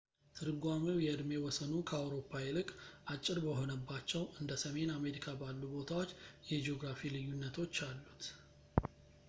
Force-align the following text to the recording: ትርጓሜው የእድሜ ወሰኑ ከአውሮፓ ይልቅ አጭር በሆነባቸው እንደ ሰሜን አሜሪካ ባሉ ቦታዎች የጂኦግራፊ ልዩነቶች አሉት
ትርጓሜው 0.37 0.95
የእድሜ 1.03 1.31
ወሰኑ 1.43 1.73
ከአውሮፓ 1.89 2.29
ይልቅ 2.45 2.69
አጭር 3.13 3.37
በሆነባቸው 3.45 4.23
እንደ 4.39 4.51
ሰሜን 4.63 4.91
አሜሪካ 4.97 5.27
ባሉ 5.41 5.61
ቦታዎች 5.77 6.17
የጂኦግራፊ 6.51 7.03
ልዩነቶች 7.17 7.77
አሉት 7.89 8.23